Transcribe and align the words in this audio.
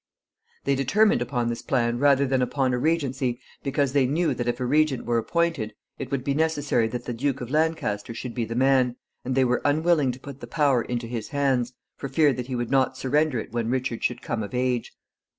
They 0.63 0.73
determined 0.73 1.21
upon 1.21 1.47
this 1.47 1.61
plan 1.61 1.99
rather 1.99 2.25
than 2.25 2.41
upon 2.41 2.73
a 2.73 2.79
regency 2.79 3.39
because 3.61 3.93
they 3.93 4.07
knew 4.07 4.33
that 4.33 4.47
if 4.47 4.59
a 4.59 4.65
regent 4.65 5.05
were 5.05 5.19
appointed 5.19 5.75
it 5.99 6.09
would 6.09 6.23
be 6.23 6.33
necessary 6.33 6.87
that 6.87 7.05
the 7.05 7.13
Duke 7.13 7.39
of 7.39 7.51
Lancaster 7.51 8.11
should 8.15 8.33
be 8.33 8.43
the 8.43 8.55
man, 8.55 8.95
and 9.23 9.35
they 9.35 9.45
were 9.45 9.61
unwilling 9.63 10.11
to 10.11 10.19
put 10.19 10.39
the 10.39 10.47
power 10.47 10.81
into 10.81 11.05
his 11.05 11.27
hands, 11.27 11.73
for 11.97 12.09
fear 12.09 12.33
that 12.33 12.47
he 12.47 12.55
would 12.55 12.71
not 12.71 12.97
surrender 12.97 13.37
it 13.39 13.51
when 13.51 13.69
Richard 13.69 14.03
should 14.03 14.23
come 14.23 14.41
of 14.41 14.55
age. 14.55 14.91